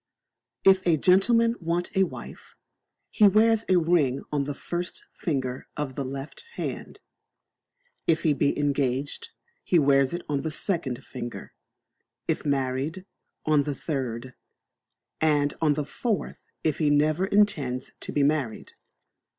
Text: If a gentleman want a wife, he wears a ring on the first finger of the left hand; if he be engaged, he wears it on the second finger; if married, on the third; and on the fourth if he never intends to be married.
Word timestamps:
If 0.63 0.81
a 0.87 0.97
gentleman 0.97 1.55
want 1.59 1.95
a 1.95 2.05
wife, 2.05 2.55
he 3.11 3.27
wears 3.27 3.65
a 3.69 3.75
ring 3.75 4.23
on 4.31 4.45
the 4.45 4.55
first 4.55 5.05
finger 5.13 5.67
of 5.77 5.93
the 5.93 6.03
left 6.03 6.43
hand; 6.55 7.01
if 8.07 8.23
he 8.23 8.33
be 8.33 8.57
engaged, 8.57 9.29
he 9.63 9.77
wears 9.77 10.11
it 10.15 10.23
on 10.27 10.41
the 10.41 10.49
second 10.49 11.05
finger; 11.05 11.53
if 12.27 12.43
married, 12.43 13.05
on 13.45 13.61
the 13.61 13.75
third; 13.75 14.33
and 15.19 15.53
on 15.61 15.75
the 15.75 15.85
fourth 15.85 16.41
if 16.63 16.79
he 16.79 16.89
never 16.89 17.27
intends 17.27 17.91
to 17.99 18.11
be 18.11 18.23
married. 18.23 18.71